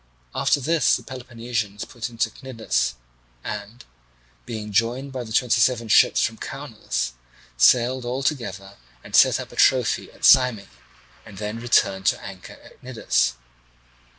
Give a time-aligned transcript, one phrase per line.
[0.33, 2.95] After this the Peloponnesians put into Cnidus
[3.43, 3.85] and,
[4.47, 7.13] being joined by the twenty seven ships from Caunus,
[7.55, 10.67] sailed all together and set up a trophy in Syme,
[11.23, 13.33] and then returned to anchor at Cnidus.